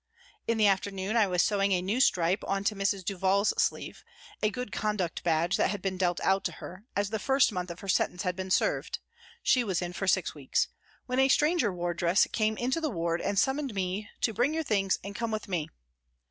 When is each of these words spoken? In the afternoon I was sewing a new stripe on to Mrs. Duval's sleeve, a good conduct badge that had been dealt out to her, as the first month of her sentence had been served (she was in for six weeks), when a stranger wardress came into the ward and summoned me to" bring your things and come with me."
In 0.47 0.57
the 0.57 0.65
afternoon 0.65 1.15
I 1.15 1.27
was 1.27 1.43
sewing 1.43 1.73
a 1.73 1.81
new 1.83 1.99
stripe 2.01 2.43
on 2.47 2.63
to 2.63 2.73
Mrs. 2.75 3.05
Duval's 3.05 3.53
sleeve, 3.61 4.03
a 4.41 4.49
good 4.49 4.71
conduct 4.71 5.23
badge 5.23 5.57
that 5.57 5.69
had 5.69 5.79
been 5.79 5.95
dealt 5.99 6.19
out 6.21 6.43
to 6.45 6.53
her, 6.53 6.85
as 6.95 7.11
the 7.11 7.19
first 7.19 7.51
month 7.51 7.69
of 7.69 7.81
her 7.81 7.87
sentence 7.87 8.23
had 8.23 8.35
been 8.35 8.49
served 8.49 8.97
(she 9.43 9.63
was 9.63 9.79
in 9.79 9.93
for 9.93 10.07
six 10.07 10.33
weeks), 10.33 10.69
when 11.05 11.19
a 11.19 11.27
stranger 11.27 11.71
wardress 11.71 12.25
came 12.31 12.57
into 12.57 12.81
the 12.81 12.89
ward 12.89 13.21
and 13.21 13.37
summoned 13.37 13.75
me 13.75 14.09
to" 14.21 14.33
bring 14.33 14.55
your 14.55 14.63
things 14.63 14.97
and 15.03 15.13
come 15.15 15.29
with 15.29 15.47
me." 15.47 15.69